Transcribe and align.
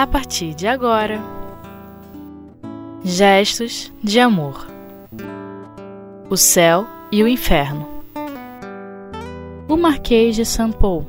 a 0.00 0.06
partir 0.06 0.54
de 0.54 0.66
agora. 0.66 1.20
Gestos 3.04 3.92
de 4.02 4.18
amor. 4.18 4.66
O 6.30 6.38
céu 6.38 6.86
e 7.12 7.22
o 7.22 7.28
inferno. 7.28 7.86
O 9.68 9.76
Marquês 9.76 10.36
de 10.36 10.46
São 10.46 10.72
Paulo, 10.72 11.06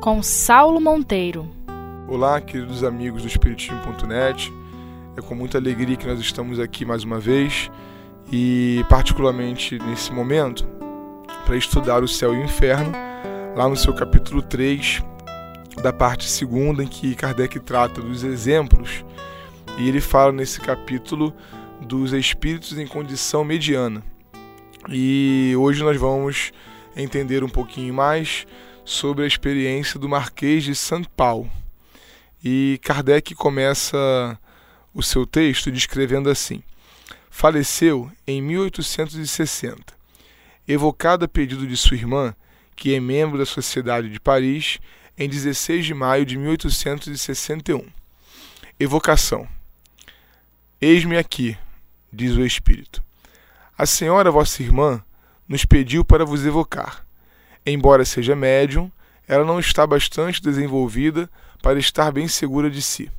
com 0.00 0.20
Saulo 0.24 0.80
Monteiro. 0.80 1.48
Olá, 2.08 2.40
queridos 2.40 2.82
amigos 2.82 3.22
do 3.22 3.28
Espiritismo.net. 3.28 4.52
É 5.16 5.20
com 5.20 5.36
muita 5.36 5.58
alegria 5.58 5.96
que 5.96 6.08
nós 6.08 6.18
estamos 6.18 6.58
aqui 6.58 6.84
mais 6.84 7.04
uma 7.04 7.20
vez 7.20 7.70
e, 8.32 8.84
particularmente 8.88 9.78
nesse 9.78 10.12
momento, 10.12 10.66
para 11.46 11.56
estudar 11.56 12.02
o 12.02 12.08
céu 12.08 12.34
e 12.34 12.38
o 12.38 12.44
inferno, 12.44 12.90
lá 13.54 13.68
no 13.68 13.76
seu 13.76 13.94
capítulo 13.94 14.42
3, 14.42 15.00
da 15.80 15.92
parte 15.92 16.28
segunda, 16.28 16.82
em 16.82 16.86
que 16.86 17.14
Kardec 17.14 17.58
trata 17.60 18.00
dos 18.00 18.24
exemplos, 18.24 19.04
e 19.78 19.88
ele 19.88 20.00
fala 20.00 20.32
nesse 20.32 20.60
capítulo 20.60 21.34
dos 21.80 22.12
espíritos 22.12 22.78
em 22.78 22.86
condição 22.86 23.44
mediana. 23.44 24.02
E 24.88 25.54
hoje 25.56 25.82
nós 25.82 25.96
vamos 25.96 26.52
entender 26.96 27.42
um 27.42 27.48
pouquinho 27.48 27.94
mais 27.94 28.46
sobre 28.84 29.24
a 29.24 29.26
experiência 29.26 29.98
do 29.98 30.08
Marquês 30.08 30.64
de 30.64 30.74
São 30.74 31.02
Paulo. 31.04 31.50
E 32.44 32.78
Kardec 32.82 33.34
começa 33.34 34.38
o 34.92 35.02
seu 35.02 35.24
texto 35.24 35.70
descrevendo 35.70 36.28
assim: 36.28 36.62
Faleceu 37.30 38.10
em 38.26 38.42
1860, 38.42 39.94
evocado 40.66 41.24
a 41.24 41.28
pedido 41.28 41.66
de 41.66 41.76
sua 41.76 41.96
irmã, 41.96 42.34
que 42.74 42.94
é 42.94 43.00
membro 43.00 43.38
da 43.38 43.46
Sociedade 43.46 44.08
de 44.08 44.20
Paris, 44.20 44.78
em 45.16 45.28
16 45.28 45.84
de 45.84 45.94
maio 45.94 46.24
de 46.24 46.36
1861. 46.36 47.86
Evocação: 48.78 49.46
Eis-me 50.80 51.16
aqui, 51.16 51.56
diz 52.12 52.36
o 52.36 52.44
Espírito. 52.44 53.02
A 53.76 53.86
senhora, 53.86 54.30
vossa 54.30 54.62
irmã, 54.62 55.02
nos 55.48 55.64
pediu 55.64 56.04
para 56.04 56.24
vos 56.24 56.44
evocar. 56.44 57.04
Embora 57.64 58.04
seja 58.04 58.34
médium, 58.34 58.90
ela 59.26 59.44
não 59.44 59.60
está 59.60 59.86
bastante 59.86 60.42
desenvolvida 60.42 61.30
para 61.62 61.78
estar 61.78 62.10
bem 62.10 62.26
segura 62.26 62.70
de 62.70 62.82
si. 62.82 63.10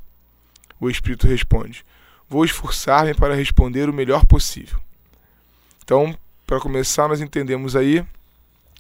O 0.80 0.89
Espírito 0.89 1.27
responde: 1.27 1.86
Vou 2.27 2.44
esforçar-me 2.44 3.14
para 3.14 3.36
responder 3.36 3.89
o 3.89 3.94
melhor 3.94 4.25
possível. 4.25 4.80
Então, 5.83 6.17
para 6.45 6.59
começar, 6.59 7.08
nós 7.08 7.21
entendemos 7.21 7.75
aí 7.75 8.05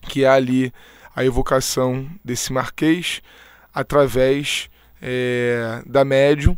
que 0.03 0.25
há 0.25 0.33
ali 0.33 0.73
a 1.15 1.23
evocação 1.23 2.09
desse 2.23 2.51
marquês 2.51 3.21
através 3.73 4.69
é, 5.01 5.81
da 5.85 6.05
médium, 6.05 6.57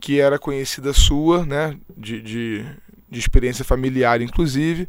que 0.00 0.20
era 0.20 0.38
conhecida 0.38 0.92
sua, 0.92 1.44
né, 1.46 1.76
de, 1.96 2.20
de, 2.20 2.66
de 3.08 3.18
experiência 3.18 3.64
familiar 3.64 4.20
inclusive, 4.20 4.88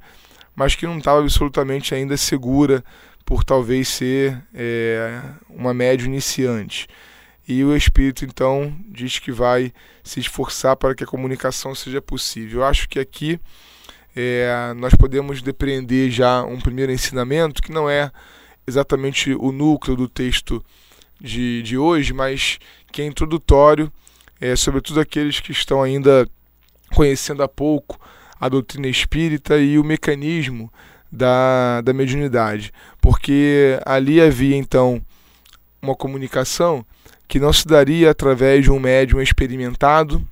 mas 0.56 0.76
que 0.76 0.86
não 0.86 0.98
estava 0.98 1.20
absolutamente 1.22 1.94
ainda 1.94 2.18
segura 2.18 2.84
por 3.24 3.44
talvez 3.44 3.88
ser 3.90 4.42
é, 4.54 5.22
uma 5.50 5.74
médium 5.74 6.08
iniciante. 6.08 6.88
E 7.48 7.64
o 7.64 7.76
espírito 7.76 8.26
então 8.26 8.76
diz 8.90 9.20
que 9.20 9.32
vai 9.32 9.72
se 10.04 10.20
esforçar 10.20 10.76
para 10.76 10.94
que 10.94 11.04
a 11.04 11.08
comunicação 11.08 11.74
seja 11.74 12.02
possível. 12.02 12.60
Eu 12.62 12.66
acho 12.66 12.90
que 12.90 13.00
aqui 13.00 13.40
é, 14.16 14.74
nós 14.76 14.94
podemos 14.96 15.42
depreender 15.42 16.10
já 16.10 16.44
um 16.44 16.60
primeiro 16.60 16.92
ensinamento 16.92 17.62
que 17.62 17.72
não 17.72 17.90
é 17.90 18.12
exatamente 18.68 19.34
o 19.34 19.52
núcleo 19.52 19.96
do 19.96 20.10
texto 20.10 20.64
de, 21.20 21.64
de 21.64 21.78
hoje, 21.78 22.14
mas 22.14 22.60
que 22.92 23.02
é 23.02 23.06
introdutório, 23.06 23.92
é, 24.40 24.56
sobretudo 24.56 25.00
aqueles 25.00 25.40
que 25.40 25.52
estão 25.52 25.82
ainda 25.82 26.28
conhecendo 26.94 27.42
há 27.42 27.48
pouco 27.48 28.00
a 28.40 28.48
doutrina 28.50 28.88
espírita 28.88 29.58
e 29.58 29.80
o 29.80 29.84
mecanismo 29.84 30.72
da, 31.12 31.82
da 31.82 31.94
mediunidade. 31.94 32.72
Porque 33.02 33.80
ali 33.86 34.22
havia 34.22 34.56
então 34.56 35.02
uma 35.82 35.96
comunicação 35.96 36.86
que 37.28 37.40
não 37.40 37.52
se 37.52 37.68
daria 37.68 38.12
através 38.12 38.64
de 38.64 38.72
um 38.72 38.80
médium 38.80 39.22
experimentado, 39.22 40.26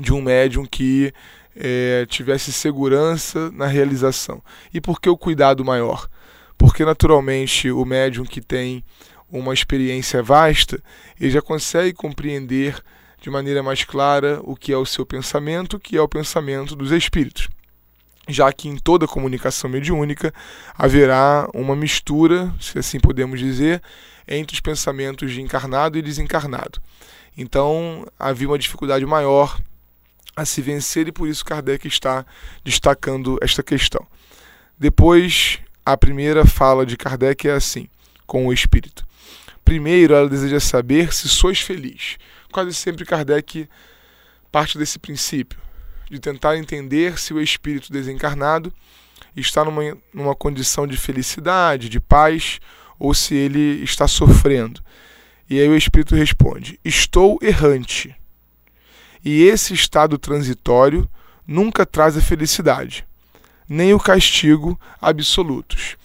de 0.00 0.12
um 0.12 0.20
médium 0.20 0.64
que 0.64 1.12
é, 1.56 2.06
tivesse 2.08 2.52
segurança 2.52 3.50
na 3.52 3.66
realização. 3.66 4.42
E 4.72 4.80
por 4.80 5.00
que 5.00 5.08
o 5.08 5.16
cuidado 5.16 5.64
maior? 5.64 6.08
Porque 6.64 6.82
naturalmente 6.82 7.70
o 7.70 7.84
médium 7.84 8.24
que 8.24 8.40
tem 8.40 8.82
uma 9.30 9.52
experiência 9.52 10.22
vasta, 10.22 10.82
ele 11.20 11.30
já 11.30 11.42
consegue 11.42 11.92
compreender 11.92 12.82
de 13.20 13.28
maneira 13.28 13.62
mais 13.62 13.84
clara 13.84 14.40
o 14.42 14.56
que 14.56 14.72
é 14.72 14.76
o 14.78 14.86
seu 14.86 15.04
pensamento, 15.04 15.78
que 15.78 15.94
é 15.94 16.00
o 16.00 16.08
pensamento 16.08 16.74
dos 16.74 16.90
espíritos. 16.90 17.50
Já 18.26 18.50
que 18.50 18.66
em 18.66 18.78
toda 18.78 19.06
comunicação 19.06 19.68
mediúnica 19.68 20.32
haverá 20.74 21.46
uma 21.52 21.76
mistura, 21.76 22.50
se 22.58 22.78
assim 22.78 22.98
podemos 22.98 23.38
dizer, 23.38 23.82
entre 24.26 24.54
os 24.54 24.60
pensamentos 24.60 25.32
de 25.32 25.42
encarnado 25.42 25.98
e 25.98 26.02
desencarnado. 26.02 26.80
Então 27.36 28.06
havia 28.18 28.48
uma 28.48 28.58
dificuldade 28.58 29.04
maior 29.04 29.60
a 30.34 30.46
se 30.46 30.62
vencer 30.62 31.08
e 31.08 31.12
por 31.12 31.28
isso 31.28 31.44
Kardec 31.44 31.86
está 31.86 32.24
destacando 32.64 33.38
esta 33.42 33.62
questão. 33.62 34.06
Depois 34.78 35.60
a 35.84 35.96
primeira 35.96 36.46
fala 36.46 36.86
de 36.86 36.96
Kardec 36.96 37.46
é 37.46 37.52
assim, 37.52 37.88
com 38.26 38.46
o 38.46 38.52
espírito. 38.52 39.06
Primeiro, 39.64 40.14
ela 40.14 40.28
deseja 40.28 40.58
saber 40.58 41.12
se 41.12 41.28
sois 41.28 41.60
feliz. 41.60 42.16
Quase 42.50 42.72
sempre 42.72 43.04
Kardec 43.04 43.68
parte 44.50 44.78
desse 44.78 44.98
princípio, 44.98 45.58
de 46.10 46.18
tentar 46.18 46.56
entender 46.56 47.18
se 47.18 47.34
o 47.34 47.40
espírito 47.40 47.92
desencarnado 47.92 48.72
está 49.36 49.64
numa, 49.64 49.96
numa 50.12 50.34
condição 50.34 50.86
de 50.86 50.96
felicidade, 50.96 51.88
de 51.88 52.00
paz, 52.00 52.60
ou 52.98 53.12
se 53.12 53.34
ele 53.34 53.82
está 53.82 54.06
sofrendo. 54.06 54.80
E 55.50 55.60
aí 55.60 55.68
o 55.68 55.76
espírito 55.76 56.14
responde: 56.14 56.78
Estou 56.84 57.38
errante. 57.42 58.14
E 59.24 59.42
esse 59.42 59.74
estado 59.74 60.16
transitório 60.18 61.08
nunca 61.46 61.84
traz 61.84 62.16
a 62.16 62.20
felicidade 62.20 63.06
nem 63.74 63.92
o 63.92 63.98
castigo 63.98 64.80
absolutos. 65.00 65.96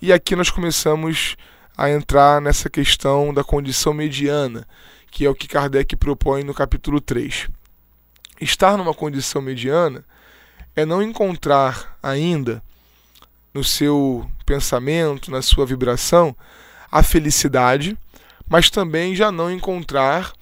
E 0.00 0.12
aqui 0.12 0.36
nós 0.36 0.50
começamos 0.50 1.36
a 1.74 1.90
entrar 1.90 2.38
nessa 2.38 2.68
questão 2.68 3.32
da 3.32 3.42
condição 3.42 3.94
mediana, 3.94 4.68
que 5.10 5.24
é 5.24 5.30
o 5.30 5.34
que 5.34 5.48
Kardec 5.48 5.96
propõe 5.96 6.44
no 6.44 6.52
capítulo 6.52 7.00
3. 7.00 7.48
Estar 8.40 8.76
numa 8.76 8.92
condição 8.92 9.40
mediana 9.40 10.04
é 10.76 10.84
não 10.84 11.02
encontrar 11.02 11.96
ainda 12.02 12.62
no 13.54 13.64
seu 13.64 14.28
pensamento, 14.44 15.30
na 15.30 15.40
sua 15.40 15.64
vibração, 15.64 16.36
a 16.92 17.02
felicidade, 17.02 17.96
mas 18.46 18.68
também 18.68 19.16
já 19.16 19.32
não 19.32 19.50
encontrar 19.50 20.32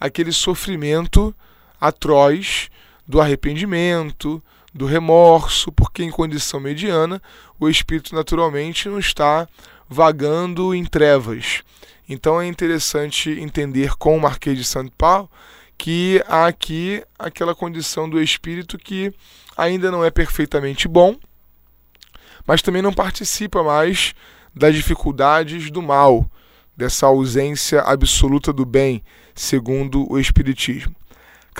aquele 0.00 0.32
sofrimento 0.32 1.34
atroz 1.78 2.70
do 3.06 3.20
arrependimento, 3.20 4.42
do 4.72 4.86
remorso, 4.86 5.72
porque 5.72 6.02
em 6.02 6.10
condição 6.10 6.60
mediana 6.60 7.20
o 7.58 7.68
espírito 7.68 8.14
naturalmente 8.14 8.88
não 8.88 8.98
está 8.98 9.48
vagando 9.88 10.74
em 10.74 10.84
trevas. 10.84 11.62
Então 12.08 12.40
é 12.40 12.46
interessante 12.46 13.30
entender 13.30 13.96
com 13.96 14.16
o 14.16 14.20
Marquês 14.20 14.56
de 14.56 14.64
São 14.64 14.86
Paulo 14.88 15.30
que 15.76 16.22
há 16.28 16.46
aqui 16.46 17.02
aquela 17.18 17.54
condição 17.54 18.08
do 18.08 18.20
espírito 18.20 18.76
que 18.76 19.12
ainda 19.56 19.90
não 19.90 20.04
é 20.04 20.10
perfeitamente 20.10 20.86
bom, 20.86 21.16
mas 22.46 22.62
também 22.62 22.82
não 22.82 22.92
participa 22.92 23.62
mais 23.62 24.14
das 24.54 24.74
dificuldades 24.74 25.70
do 25.70 25.80
mal, 25.80 26.28
dessa 26.76 27.06
ausência 27.06 27.80
absoluta 27.80 28.52
do 28.52 28.64
bem, 28.64 29.02
segundo 29.34 30.10
o 30.10 30.18
Espiritismo. 30.18 30.94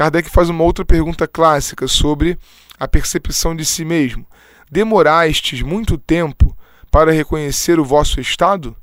Kardec 0.00 0.31
faz 0.31 0.49
uma 0.49 0.64
outra 0.64 0.82
pergunta 0.82 1.29
clássica 1.29 1.87
sobre 1.87 2.38
a 2.79 2.88
percepção 2.88 3.55
de 3.55 3.67
si 3.67 3.85
mesmo. 3.85 4.25
Demorastes 4.70 5.61
muito 5.61 5.99
tempo 5.99 6.56
para 6.91 7.12
reconhecer 7.12 7.79
o 7.79 7.85
vosso 7.85 8.19
estado? 8.19 8.75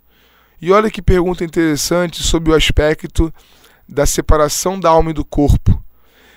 E 0.62 0.72
olha 0.72 0.92
que 0.92 1.02
pergunta 1.02 1.44
interessante 1.44 2.22
sobre 2.22 2.52
o 2.52 2.56
aspecto 2.56 3.34
da 3.90 4.06
separação 4.06 4.80
da 4.80 4.92
alma 4.92 5.10
e 5.10 5.14
do 5.14 5.26
corpo. 5.26 5.84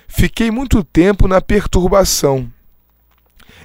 Fiquei 0.07 0.49
muito 0.49 0.83
tempo 0.83 1.27
na 1.27 1.39
perturbação, 1.39 2.51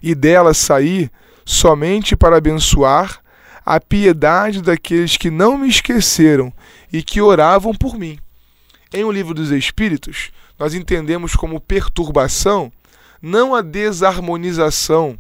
e 0.03 0.15
dela 0.15 0.53
saí 0.53 1.11
somente 1.47 2.15
para 2.15 2.37
abençoar 2.37 3.23
a 3.65 3.81
piedade 3.81 4.61
daqueles 4.61 5.17
que 5.17 5.31
não 5.31 5.57
me 5.57 5.67
esqueceram 5.67 6.53
e 6.93 7.03
que 7.03 7.23
oravam 7.23 7.73
por 7.73 7.99
mim. 7.99 8.19
Em 8.93 9.03
O 9.03 9.11
Livro 9.11 9.33
dos 9.33 9.51
Espíritos, 9.51 10.31
nós 10.59 10.75
entendemos 10.75 11.35
como 11.35 11.61
perturbação 11.61 12.73
não 13.21 13.55
a 13.55 13.63
desarmonização 13.63 15.19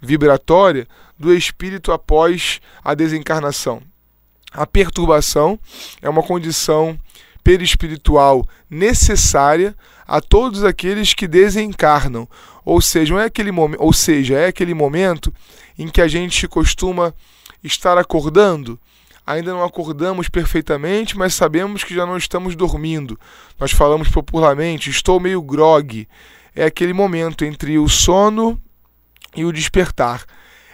vibratória 0.00 0.86
do 1.18 1.32
espírito 1.32 1.92
após 1.92 2.60
a 2.84 2.94
desencarnação. 2.94 3.82
A 4.52 4.66
perturbação 4.66 5.58
é 6.00 6.08
uma 6.08 6.22
condição 6.22 6.98
perispiritual 7.42 8.46
necessária 8.68 9.74
a 10.06 10.20
todos 10.20 10.64
aqueles 10.64 11.14
que 11.14 11.26
desencarnam. 11.28 12.28
Ou 12.64 12.80
seja, 12.80 13.14
é 13.20 13.24
aquele 13.24 13.52
momento, 13.52 13.80
ou 13.80 13.92
seja, 13.92 14.34
é 14.36 14.46
aquele 14.48 14.74
momento 14.74 15.32
em 15.78 15.88
que 15.88 16.00
a 16.00 16.08
gente 16.08 16.48
costuma 16.48 17.14
estar 17.62 17.98
acordando. 17.98 18.78
Ainda 19.26 19.52
não 19.52 19.64
acordamos 19.64 20.28
perfeitamente, 20.28 21.18
mas 21.18 21.34
sabemos 21.34 21.82
que 21.82 21.92
já 21.92 22.06
não 22.06 22.16
estamos 22.16 22.54
dormindo. 22.54 23.18
Nós 23.58 23.72
falamos 23.72 24.08
popularmente, 24.08 24.88
estou 24.88 25.18
meio 25.18 25.42
grog. 25.42 26.06
É 26.54 26.66
aquele 26.66 26.92
momento 26.92 27.44
entre 27.44 27.76
o 27.76 27.88
sono 27.88 28.60
e 29.34 29.44
o 29.44 29.52
despertar. 29.52 30.24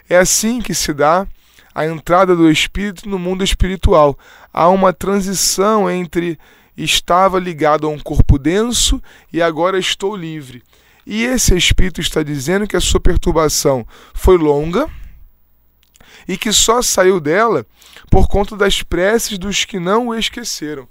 É 0.09 0.19
assim 0.19 0.61
que 0.61 0.75
se 0.75 0.93
dá 0.93 1.27
a 1.75 1.87
entrada 1.87 2.37
do 2.37 2.51
espírito 2.51 3.09
no 3.09 3.19
mundo 3.19 3.43
espiritual. 3.43 4.19
Há 4.53 4.69
uma 4.69 4.93
transição 4.93 5.91
entre 5.91 6.39
estava 6.77 7.39
ligado 7.39 7.87
a 7.87 7.91
um 7.91 7.99
corpo 7.99 8.39
denso 8.39 9.03
e 9.33 9.41
agora 9.41 9.79
estou 9.79 10.15
livre. 10.15 10.63
E 11.07 11.25
esse 11.25 11.57
espírito 11.57 12.01
está 12.01 12.23
dizendo 12.23 12.67
que 12.67 12.77
a 12.77 12.81
sua 12.81 13.01
perturbação 13.01 13.87
foi 14.13 14.37
longa 14.37 14.89
e 16.27 16.37
que 16.37 16.53
só 16.53 16.83
saiu 16.83 17.21
dela 17.21 17.67
por 18.11 18.29
conta 18.29 18.57
das 18.57 18.83
preces 18.83 19.39
dos 19.39 19.65
que 19.65 19.79
não 19.79 20.09
o 20.09 20.15
esqueceram. 20.15 20.89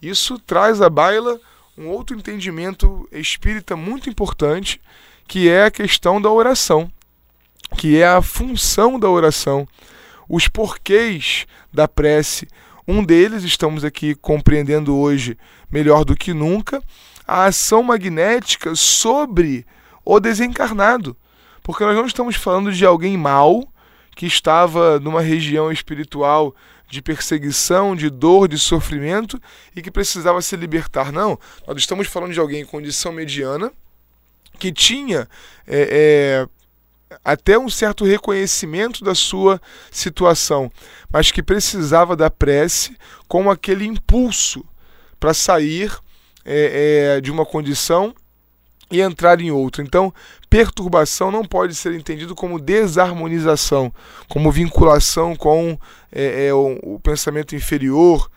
Isso 0.00 0.38
traz 0.38 0.80
à 0.80 0.88
baila 0.88 1.40
um 1.76 1.88
outro 1.88 2.16
entendimento 2.16 3.08
espírita 3.12 3.76
muito 3.76 4.10
importante, 4.10 4.80
que 5.26 5.48
é 5.48 5.64
a 5.64 5.70
questão 5.70 6.20
da 6.20 6.30
oração, 6.30 6.90
que 7.76 7.98
é 7.98 8.06
a 8.06 8.22
função 8.22 8.98
da 8.98 9.08
oração, 9.08 9.66
os 10.28 10.48
porquês 10.48 11.46
da 11.72 11.86
prece, 11.86 12.48
um 12.86 13.04
deles, 13.04 13.44
estamos 13.44 13.84
aqui 13.84 14.14
compreendendo 14.14 14.96
hoje 14.96 15.38
melhor 15.70 16.04
do 16.04 16.16
que 16.16 16.32
nunca, 16.32 16.82
a 17.26 17.44
ação 17.44 17.82
magnética 17.82 18.74
sobre 18.74 19.66
o 20.04 20.18
desencarnado. 20.18 21.14
Porque 21.62 21.84
nós 21.84 21.94
não 21.94 22.06
estamos 22.06 22.34
falando 22.34 22.72
de 22.72 22.86
alguém 22.86 23.16
mau 23.16 23.70
que 24.18 24.26
estava 24.26 24.98
numa 24.98 25.20
região 25.20 25.70
espiritual 25.70 26.52
de 26.90 27.00
perseguição, 27.00 27.94
de 27.94 28.10
dor, 28.10 28.48
de 28.48 28.58
sofrimento 28.58 29.40
e 29.76 29.80
que 29.80 29.92
precisava 29.92 30.42
se 30.42 30.56
libertar. 30.56 31.12
Não, 31.12 31.38
nós 31.64 31.76
estamos 31.76 32.08
falando 32.08 32.32
de 32.32 32.40
alguém 32.40 32.62
em 32.62 32.66
condição 32.66 33.12
mediana 33.12 33.72
que 34.58 34.72
tinha 34.72 35.28
é, 35.64 36.48
é, 37.08 37.16
até 37.24 37.56
um 37.56 37.70
certo 37.70 38.04
reconhecimento 38.04 39.04
da 39.04 39.14
sua 39.14 39.62
situação, 39.88 40.68
mas 41.08 41.30
que 41.30 41.40
precisava 41.40 42.16
da 42.16 42.28
prece 42.28 42.96
como 43.28 43.52
aquele 43.52 43.86
impulso 43.86 44.64
para 45.20 45.32
sair 45.32 45.96
é, 46.44 47.18
é, 47.18 47.20
de 47.20 47.30
uma 47.30 47.46
condição 47.46 48.12
e 48.90 49.00
entrar 49.00 49.40
em 49.40 49.50
outra. 49.50 49.82
Então, 49.82 50.12
perturbação 50.48 51.30
não 51.30 51.44
pode 51.44 51.74
ser 51.74 51.94
entendido 51.94 52.34
como 52.34 52.58
desarmonização, 52.58 53.92
como 54.28 54.50
vinculação 54.50 55.36
com 55.36 55.78
é, 56.10 56.46
é 56.46 56.54
o, 56.54 56.78
o 56.82 57.00
pensamento 57.00 57.54
inferior, 57.54 58.30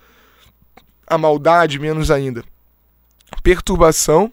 a 1.08 1.18
maldade, 1.18 1.80
menos 1.80 2.12
ainda. 2.12 2.44
Perturbação 3.44 4.32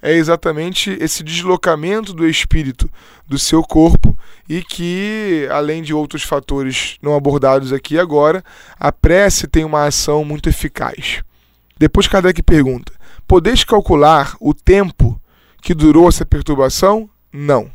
é 0.00 0.12
exatamente 0.12 0.96
esse 1.00 1.22
deslocamento 1.22 2.12
do 2.12 2.28
espírito 2.28 2.88
do 3.26 3.38
seu 3.38 3.62
corpo 3.62 4.16
e 4.48 4.62
que, 4.62 5.48
além 5.50 5.82
de 5.82 5.92
outros 5.92 6.22
fatores 6.22 6.96
não 7.02 7.16
abordados 7.16 7.72
aqui 7.72 7.98
agora, 7.98 8.44
a 8.78 8.92
prece 8.92 9.48
tem 9.48 9.64
uma 9.64 9.84
ação 9.84 10.24
muito 10.24 10.48
eficaz. 10.48 11.22
Depois 11.78 12.06
Kardec 12.06 12.42
pergunta: 12.42 12.92
Podeis 13.26 13.64
calcular 13.64 14.36
o 14.40 14.54
tempo 14.54 15.20
que 15.62 15.74
durou 15.74 16.08
essa 16.08 16.24
perturbação? 16.24 17.08
Não, 17.32 17.70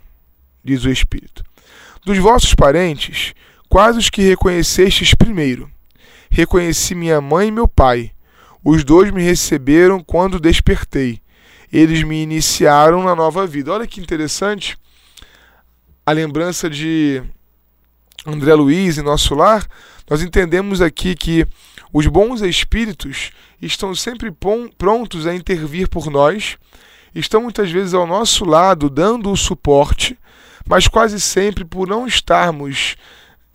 diz 0.64 0.84
o 0.84 0.90
espírito. 0.90 1.44
Dos 2.06 2.18
vossos 2.18 2.54
parentes, 2.56 3.34
quais 3.70 3.98
os 3.98 4.10
que 4.10 4.22
reconhecestes 4.22 5.14
primeiro? 5.14 5.70
Reconheci 6.30 6.96
minha 6.96 7.20
mãe 7.22 7.50
e 7.50 7.52
meu 7.52 7.68
pai. 7.68 8.12
Os 8.64 8.84
dois 8.84 9.12
me 9.12 9.22
receberam 9.22 10.04
quando 10.04 10.40
despertei 10.40 11.22
eles 11.72 12.04
me 12.04 12.22
iniciaram 12.22 13.04
na 13.04 13.16
nova 13.16 13.48
vida. 13.48 13.72
Olha 13.72 13.88
que 13.88 14.02
interessante 14.02 14.78
a 16.06 16.12
lembrança 16.12 16.70
de 16.70 17.24
André 18.26 18.54
Luiz 18.54 18.98
em 18.98 19.04
nosso 19.04 19.34
lar. 19.34 19.66
Nós 20.10 20.22
entendemos 20.22 20.82
aqui 20.82 21.16
que 21.16 21.48
os 21.94 22.06
bons 22.08 22.42
espíritos 22.42 23.32
estão 23.62 23.96
sempre 23.96 24.32
prontos 24.78 25.26
a 25.26 25.34
intervir 25.34 25.88
por 25.88 26.10
nós, 26.10 26.58
estão 27.14 27.42
muitas 27.42 27.72
vezes 27.72 27.94
ao 27.94 28.08
nosso 28.08 28.46
lado 28.46 28.90
dando 28.90 29.32
o 29.32 29.38
suporte, 29.38 30.18
mas 30.68 30.88
quase 30.88 31.20
sempre 31.20 31.66
por 31.66 31.88
não 31.88 32.08
estarmos 32.08 32.96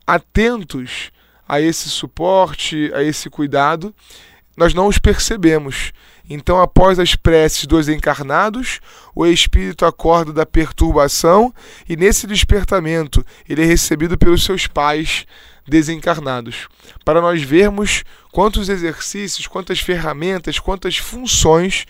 atentos 0.06 1.11
a 1.49 1.61
esse 1.61 1.88
suporte, 1.88 2.91
a 2.94 3.03
esse 3.03 3.31
cuidado, 3.31 3.94
nós 4.56 4.75
não 4.75 4.87
os 4.87 4.99
percebemos. 4.99 5.93
Então, 6.29 6.61
após 6.61 6.99
as 6.99 7.14
preces 7.14 7.67
dos 7.67 7.88
encarnados, 7.88 8.81
o 9.14 9.25
espírito 9.26 9.85
acorda 9.85 10.32
da 10.32 10.44
perturbação 10.44 11.55
e, 11.88 11.97
nesse 11.97 12.26
despertamento, 12.26 13.25
ele 13.49 13.62
é 13.62 13.67
recebido 13.67 14.19
pelos 14.19 14.44
seus 14.44 14.67
pais 14.67 15.25
desencarnados. 15.69 16.69
Para 17.05 17.20
nós 17.20 17.43
vermos 17.43 18.02
quantos 18.32 18.69
exercícios, 18.69 19.47
quantas 19.47 19.79
ferramentas, 19.81 20.59
quantas 20.59 20.97
funções 20.97 21.87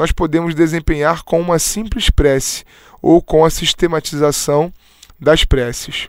nós 0.00 0.12
podemos 0.12 0.54
desempenhar 0.54 1.24
com 1.24 1.38
uma 1.38 1.58
simples 1.58 2.08
prece 2.08 2.64
ou 3.02 3.20
com 3.20 3.44
a 3.44 3.50
sistematização 3.50 4.72
das 5.20 5.44
preces. 5.44 6.08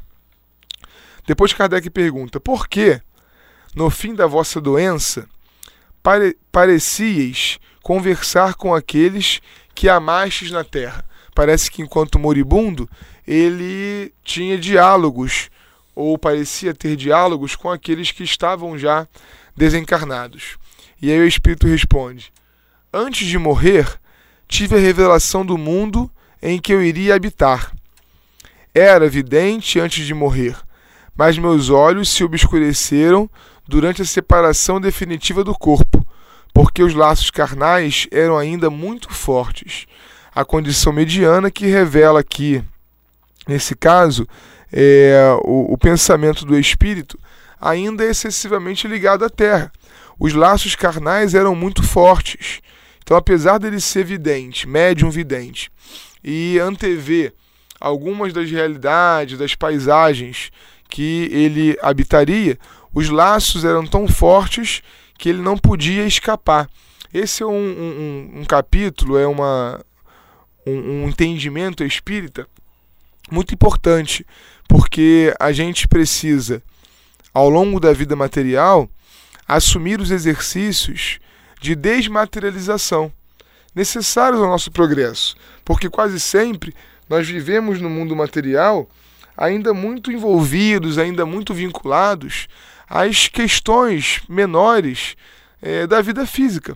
Depois 1.28 1.52
Kardec 1.52 1.90
pergunta: 1.90 2.40
por 2.40 2.70
que, 2.70 3.02
no 3.76 3.90
fim 3.90 4.16
da 4.16 4.26
vossa 4.26 4.62
doença, 4.62 5.28
pare 6.02 6.38
parecieis 6.50 7.60
conversar 7.84 8.54
com 8.54 8.74
aqueles 8.74 9.42
que 9.76 9.90
amastes 9.90 10.52
na 10.52 10.64
terra. 10.64 11.04
Parece 11.36 11.70
que 11.70 11.82
enquanto 11.82 12.18
moribundo, 12.18 12.90
ele 13.28 14.14
tinha 14.24 14.58
diálogos, 14.58 15.50
ou 15.94 16.18
parecia 16.18 16.74
ter 16.74 16.96
diálogos 16.96 17.58
com 17.58 17.70
aqueles 17.70 18.10
que 18.10 18.24
estavam 18.24 18.78
já 18.78 19.06
desencarnados. 19.54 20.58
E 21.02 21.12
aí 21.12 21.20
o 21.20 21.28
Espírito 21.28 21.68
responde: 21.68 22.32
Antes 22.94 23.28
de 23.28 23.38
morrer, 23.38 23.88
tive 24.48 24.76
a 24.76 24.80
revelação 24.80 25.46
do 25.46 25.58
mundo 25.58 26.12
em 26.42 26.60
que 26.60 26.74
eu 26.74 26.82
iria 26.82 27.16
habitar. 27.16 27.72
Era 28.74 29.10
vidente 29.10 29.80
antes 29.80 30.06
de 30.06 30.14
morrer, 30.14 30.56
mas 31.16 31.38
meus 31.38 31.70
olhos 31.70 32.10
se 32.10 32.24
obscureceram 32.24 33.30
durante 33.68 34.02
a 34.02 34.06
separação 34.06 34.80
definitiva 34.80 35.44
do 35.44 35.54
corpo 35.54 36.06
porque 36.54 36.84
os 36.84 36.94
laços 36.94 37.32
carnais 37.32 38.08
eram 38.12 38.38
ainda 38.38 38.70
muito 38.70 39.12
fortes. 39.14 39.86
A 40.34 40.46
condição 40.46 40.94
mediana 40.94 41.52
que 41.52 41.66
revela 41.66 42.20
aqui, 42.20 42.64
nesse 43.48 43.76
caso, 43.76 44.28
é, 44.72 45.36
o, 45.44 45.74
o 45.74 45.78
pensamento 45.78 46.46
do 46.46 46.58
espírito 46.58 47.20
ainda 47.60 48.04
é 48.04 48.10
excessivamente 48.10 48.88
ligado 48.88 49.26
à 49.26 49.30
terra. 49.30 49.72
Os 50.20 50.34
laços 50.34 50.76
carnais 50.76 51.34
eram 51.34 51.56
muito 51.56 51.84
fortes. 51.84 52.62
Então, 53.04 53.18
apesar 53.18 53.58
dele 53.58 53.80
ser 53.80 54.06
vidente, 54.06 54.68
médium 54.68 55.10
vidente, 55.10 55.72
e 56.24 56.60
antever 56.60 57.34
algumas 57.80 58.32
das 58.32 58.50
realidades, 58.50 59.38
das 59.38 59.56
paisagens 59.56 60.52
que 60.90 61.30
ele 61.32 61.78
habitaria, 61.82 62.58
os 62.94 63.10
laços 63.10 63.66
eram 63.66 63.86
tão 63.86 64.08
fortes 64.08 64.82
que 65.18 65.30
ele 65.30 65.42
não 65.42 65.58
podia 65.58 66.06
escapar. 66.06 66.70
Esse 67.14 67.44
é 67.44 67.46
um, 67.46 67.52
um, 67.52 68.40
um 68.42 68.46
capítulo, 68.46 69.18
é 69.18 69.28
uma, 69.28 69.84
um, 70.66 71.04
um 71.04 71.10
entendimento 71.10 71.84
espírita 71.84 72.48
muito 73.32 73.54
importante, 73.54 74.26
porque 74.68 75.34
a 75.40 75.52
gente 75.52 75.88
precisa, 75.88 76.62
ao 77.34 77.50
longo 77.50 77.80
da 77.80 77.94
vida 77.94 78.16
material, 78.16 78.90
assumir 79.48 80.00
os 80.00 80.12
exercícios 80.12 81.20
de 81.62 81.76
desmaterialização 81.76 83.14
necessários 83.74 84.42
ao 84.42 84.50
nosso 84.50 84.72
progresso, 84.72 85.36
porque 85.64 85.90
quase 85.90 86.20
sempre 86.20 86.74
nós 87.08 87.28
vivemos 87.28 87.80
no 87.80 87.90
mundo 87.90 88.16
material 88.16 88.90
ainda 89.38 89.74
muito 89.74 90.12
envolvidos, 90.12 90.98
ainda 90.98 91.26
muito 91.26 91.54
vinculados 91.54 92.48
as 92.90 93.28
questões 93.28 94.22
menores 94.28 95.16
é, 95.62 95.88
da 95.88 96.02
vida 96.02 96.26
física. 96.26 96.76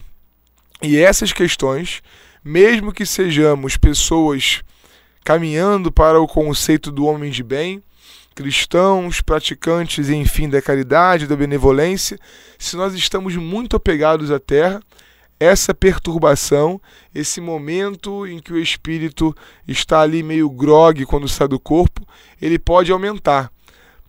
E 0.81 0.97
essas 0.97 1.33
questões, 1.33 2.01
mesmo 2.43 2.93
que 2.93 3.05
sejamos 3.05 3.75
pessoas 3.75 4.61
caminhando 5.23 5.91
para 5.91 6.21
o 6.21 6.27
conceito 6.27 6.91
do 6.91 7.05
homem 7.05 7.31
de 7.31 7.43
bem, 7.43 7.83
cristãos, 8.35 9.21
praticantes, 9.21 10.09
enfim, 10.09 10.49
da 10.49 10.61
caridade, 10.61 11.25
da 11.25 11.35
benevolência, 11.37 12.19
se 12.59 12.75
nós 12.75 12.93
estamos 12.93 13.35
muito 13.37 13.77
apegados 13.77 14.29
à 14.29 14.39
terra, 14.39 14.81
essa 15.39 15.73
perturbação, 15.73 16.79
esse 17.13 17.39
momento 17.41 18.27
em 18.27 18.39
que 18.39 18.53
o 18.53 18.59
espírito 18.59 19.35
está 19.67 20.01
ali 20.01 20.21
meio 20.21 20.49
grogue 20.49 21.05
quando 21.05 21.27
sai 21.27 21.47
do 21.47 21.59
corpo, 21.59 22.05
ele 22.41 22.59
pode 22.59 22.91
aumentar 22.91 23.51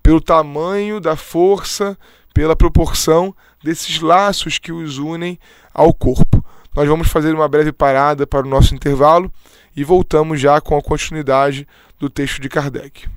pelo 0.02 0.21
tamanho 0.21 1.00
da 1.00 1.16
força, 1.16 1.99
pela 2.35 2.54
proporção 2.54 3.35
desses 3.62 4.00
laços 4.00 4.59
que 4.59 4.73
os 4.73 4.99
unem 4.99 5.38
ao 5.73 5.92
corpo. 5.92 6.45
Nós 6.75 6.88
vamos 6.88 7.09
fazer 7.09 7.35
uma 7.35 7.49
breve 7.49 7.73
parada 7.73 8.26
para 8.26 8.47
o 8.47 8.50
nosso 8.50 8.75
intervalo 8.75 9.33
e 9.75 9.83
voltamos 9.83 10.40
já 10.40 10.61
com 10.61 10.76
a 10.76 10.83
continuidade 10.83 11.66
do 11.99 12.09
texto 12.11 12.40
de 12.40 12.49
Kardec. 12.49 13.15